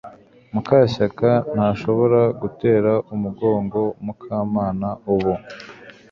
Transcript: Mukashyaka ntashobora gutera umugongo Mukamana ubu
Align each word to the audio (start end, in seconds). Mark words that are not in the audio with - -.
Mukashyaka 0.53 1.29
ntashobora 1.53 2.21
gutera 2.41 2.91
umugongo 3.13 3.79
Mukamana 4.05 4.89
ubu 5.13 5.33